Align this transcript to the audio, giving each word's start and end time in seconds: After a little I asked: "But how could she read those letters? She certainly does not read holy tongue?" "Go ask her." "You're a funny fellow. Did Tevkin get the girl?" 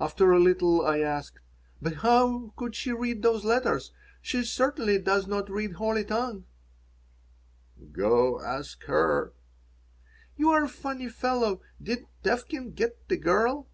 After 0.00 0.32
a 0.32 0.40
little 0.40 0.84
I 0.84 0.98
asked: 0.98 1.38
"But 1.80 1.98
how 1.98 2.52
could 2.56 2.74
she 2.74 2.90
read 2.90 3.22
those 3.22 3.44
letters? 3.44 3.92
She 4.20 4.42
certainly 4.42 4.98
does 4.98 5.28
not 5.28 5.48
read 5.48 5.74
holy 5.74 6.04
tongue?" 6.04 6.46
"Go 7.92 8.40
ask 8.40 8.82
her." 8.86 9.34
"You're 10.34 10.64
a 10.64 10.68
funny 10.68 11.08
fellow. 11.08 11.60
Did 11.80 12.08
Tevkin 12.24 12.72
get 12.74 13.08
the 13.08 13.16
girl?" 13.16 13.68